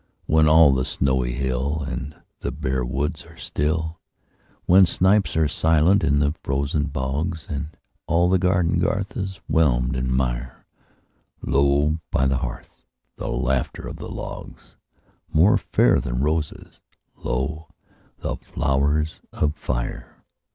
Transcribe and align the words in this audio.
When 0.25 0.47
all 0.47 0.73
the 0.73 0.83
snowy 0.83 1.33
hill 1.33 1.85
And 1.87 2.15
the 2.39 2.49
bare 2.51 2.83
woods 2.83 3.23
are 3.23 3.37
still; 3.37 3.99
When 4.65 4.87
snipes 4.87 5.37
are 5.37 5.47
silent 5.47 6.03
in 6.03 6.17
the 6.17 6.33
frozen 6.41 6.85
bogs, 6.85 7.45
And 7.47 7.67
all 8.07 8.27
the 8.27 8.39
garden 8.39 8.79
garth 8.79 9.15
is 9.15 9.39
whelmed 9.47 9.95
in 9.95 10.11
mire, 10.11 10.65
Lo, 11.43 11.99
by 12.09 12.25
the 12.25 12.37
hearth, 12.37 12.81
the 13.17 13.29
laughter 13.29 13.87
of 13.87 13.97
the 13.97 14.09
logs— 14.09 14.75
More 15.31 15.59
fair 15.59 15.99
than 15.99 16.23
roses, 16.23 16.79
lo, 17.17 17.67
the 18.21 18.37
flowers 18.37 19.21
of 19.31 19.53
fire! 19.55 20.23